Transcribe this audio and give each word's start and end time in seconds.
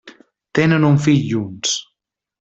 Tenen 0.59 0.87
un 0.87 0.97
fill 1.03 1.21
junts. 1.33 1.75